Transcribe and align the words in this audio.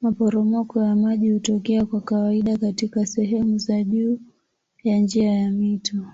Maporomoko 0.00 0.82
ya 0.82 0.96
maji 0.96 1.30
hutokea 1.30 1.86
kwa 1.86 2.00
kawaida 2.00 2.56
katika 2.58 3.06
sehemu 3.06 3.58
za 3.58 3.82
juu 3.82 4.20
ya 4.84 4.98
njia 4.98 5.32
ya 5.34 5.50
mto. 5.50 6.06